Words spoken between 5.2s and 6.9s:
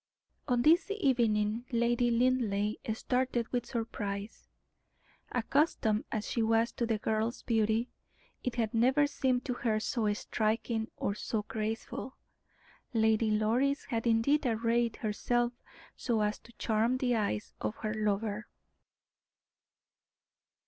Accustomed as she was to